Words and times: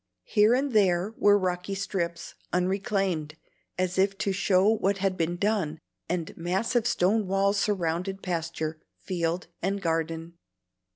Here 0.25 0.55
and 0.55 0.71
there 0.71 1.13
were 1.15 1.37
rocky 1.37 1.75
strips 1.75 2.33
unreclaimed, 2.51 3.37
as 3.77 3.99
if 3.99 4.17
to 4.17 4.31
show 4.31 4.67
what 4.67 4.97
had 4.97 5.15
been 5.15 5.35
done; 5.37 5.77
and 6.09 6.35
massive 6.35 6.87
stone 6.87 7.27
walls 7.27 7.59
surrounded 7.59 8.23
pasture, 8.23 8.81
field, 8.97 9.45
and 9.61 9.79
garden. 9.79 10.39